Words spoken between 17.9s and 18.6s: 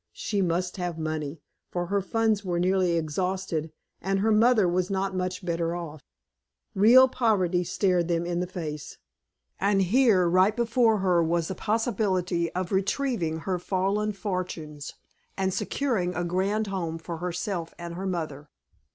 her mother.